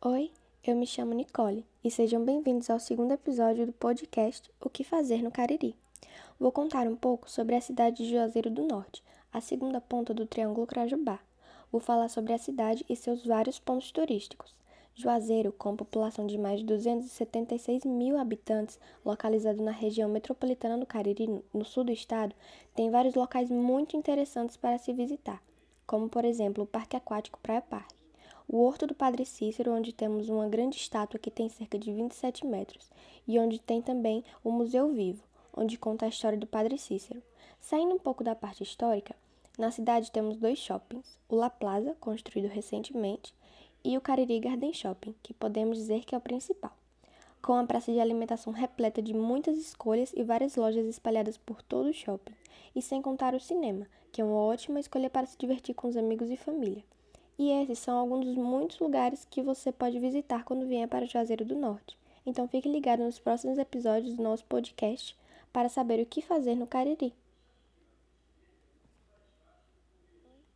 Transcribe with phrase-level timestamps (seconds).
[0.00, 0.30] Oi,
[0.62, 5.24] eu me chamo Nicole e sejam bem-vindos ao segundo episódio do podcast O que Fazer
[5.24, 5.74] no Cariri.
[6.38, 10.24] Vou contar um pouco sobre a cidade de Juazeiro do Norte, a segunda ponta do
[10.24, 11.18] Triângulo Crajubá.
[11.72, 14.54] Vou falar sobre a cidade e seus vários pontos turísticos.
[14.94, 21.42] Juazeiro, com população de mais de 276 mil habitantes, localizado na região metropolitana do Cariri,
[21.52, 22.36] no sul do estado,
[22.72, 25.42] tem vários locais muito interessantes para se visitar,
[25.88, 27.97] como por exemplo o Parque Aquático Praia Parque
[28.50, 32.46] o Horto do Padre Cícero, onde temos uma grande estátua que tem cerca de 27
[32.46, 32.90] metros,
[33.26, 35.22] e onde tem também o Museu Vivo,
[35.54, 37.22] onde conta a história do Padre Cícero.
[37.60, 39.14] Saindo um pouco da parte histórica,
[39.58, 43.34] na cidade temos dois shoppings, o La Plaza, construído recentemente,
[43.84, 46.72] e o Cariri Garden Shopping, que podemos dizer que é o principal.
[47.42, 51.90] Com a praça de alimentação repleta de muitas escolhas e várias lojas espalhadas por todo
[51.90, 52.34] o shopping,
[52.74, 55.98] e sem contar o cinema, que é uma ótima escolha para se divertir com os
[55.98, 56.82] amigos e família.
[57.38, 61.44] E esses são alguns dos muitos lugares que você pode visitar quando vier para Juazeiro
[61.44, 61.96] do Norte.
[62.26, 65.16] Então fique ligado nos próximos episódios do nosso podcast
[65.52, 67.14] para saber o que fazer no Cariri.